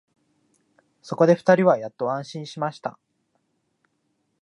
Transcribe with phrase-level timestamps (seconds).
[1.03, 2.97] そこで二人はやっと安心しました